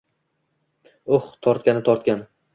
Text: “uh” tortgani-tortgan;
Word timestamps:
“uh” 1.19 1.29
tortgani-tortgan; 1.49 2.27